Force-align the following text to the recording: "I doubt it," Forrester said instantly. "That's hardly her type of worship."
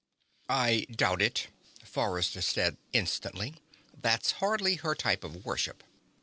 "I 0.49 0.87
doubt 0.89 1.21
it," 1.21 1.49
Forrester 1.85 2.41
said 2.41 2.77
instantly. 2.91 3.57
"That's 3.95 4.31
hardly 4.41 4.77
her 4.77 4.95
type 4.95 5.23
of 5.23 5.45
worship." 5.45 5.83